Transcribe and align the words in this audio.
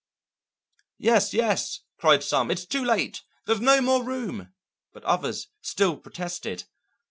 "Yes, 0.97 1.31
yes," 1.31 1.81
cried 1.99 2.23
some. 2.23 2.49
"It's 2.49 2.65
too 2.65 2.83
late! 2.83 3.21
there's 3.45 3.61
no 3.61 3.81
more 3.81 4.03
room!" 4.03 4.51
But 4.93 5.03
others 5.03 5.49
still 5.61 5.95
protested. 5.95 6.63